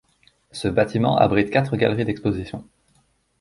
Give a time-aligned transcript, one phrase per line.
[0.51, 2.65] Ce bâtiment abrite quatre galeries d'exposition.